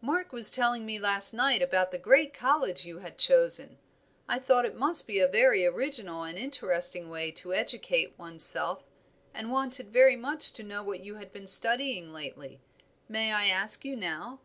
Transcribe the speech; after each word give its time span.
"Mark 0.00 0.32
was 0.32 0.48
telling 0.52 0.86
me 0.86 0.96
last 1.00 1.34
night 1.34 1.60
about 1.60 1.90
the 1.90 1.98
great 1.98 2.32
college 2.32 2.84
you 2.84 2.98
had 3.00 3.18
chosen; 3.18 3.78
I 4.28 4.38
thought 4.38 4.64
it 4.64 4.76
must 4.76 5.08
be 5.08 5.18
a 5.18 5.26
very 5.26 5.66
original 5.66 6.22
and 6.22 6.38
interesting 6.38 7.10
way 7.10 7.32
to 7.32 7.52
educate 7.52 8.16
one's 8.16 8.44
self, 8.44 8.84
and 9.34 9.50
wanted 9.50 9.92
very 9.92 10.14
much 10.14 10.52
to 10.52 10.62
know 10.62 10.84
what 10.84 11.00
you 11.00 11.16
had 11.16 11.32
been 11.32 11.48
studying 11.48 12.12
lately. 12.12 12.60
May 13.08 13.32
I 13.32 13.48
ask 13.48 13.84
you 13.84 13.96
now?" 13.96 14.38